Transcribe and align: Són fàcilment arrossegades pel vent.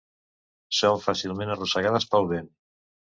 Són 0.77 1.01
fàcilment 1.03 1.51
arrossegades 1.57 2.09
pel 2.15 2.27
vent. 2.33 2.49